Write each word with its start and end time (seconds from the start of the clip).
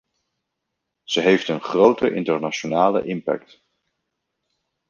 Ze 1.03 1.19
heeft 1.21 1.47
een 1.47 1.61
grote 1.61 2.13
internationale 2.13 3.03
impact. 3.03 3.61